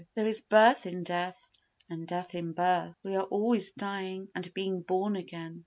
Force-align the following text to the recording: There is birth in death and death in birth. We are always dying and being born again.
There 0.15 0.25
is 0.25 0.41
birth 0.41 0.87
in 0.87 1.03
death 1.03 1.47
and 1.87 2.07
death 2.07 2.33
in 2.33 2.53
birth. 2.53 2.95
We 3.03 3.15
are 3.17 3.25
always 3.25 3.71
dying 3.71 4.29
and 4.33 4.51
being 4.55 4.81
born 4.81 5.15
again. 5.15 5.59